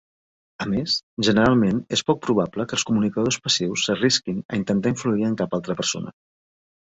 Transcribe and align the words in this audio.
A 0.63 0.65
més, 0.69 0.93
generalment 1.27 1.81
és 1.97 2.03
poc 2.07 2.23
probable 2.23 2.65
que 2.71 2.75
els 2.79 2.85
comunicadors 2.91 3.37
passius 3.49 3.85
s'arrisquin 3.89 4.41
a 4.55 4.59
intentar 4.61 4.93
influir 4.95 5.27
en 5.29 5.37
cap 5.43 5.57
altra 5.59 5.77
persona. 5.83 6.15